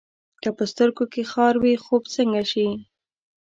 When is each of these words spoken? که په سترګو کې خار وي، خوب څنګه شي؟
که 0.41 0.49
په 0.57 0.63
سترګو 0.71 1.05
کې 1.13 1.21
خار 1.31 1.55
وي، 1.63 1.73
خوب 1.83 2.03
څنګه 2.15 2.41
شي؟ 2.51 2.67